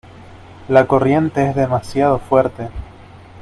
la 0.67 0.87
corriente 0.87 1.47
es 1.47 1.55
demasiado 1.55 2.17
fuerte. 2.17 2.69